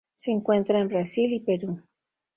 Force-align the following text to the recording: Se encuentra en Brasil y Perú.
Se 0.15 0.31
encuentra 0.31 0.79
en 0.79 0.87
Brasil 0.87 1.31
y 1.31 1.41
Perú. 1.41 1.79